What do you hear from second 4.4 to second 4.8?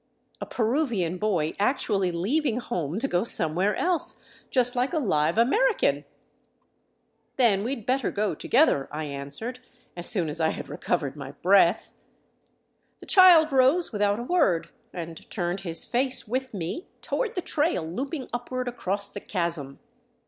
just